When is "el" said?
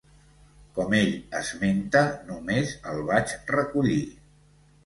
2.93-3.07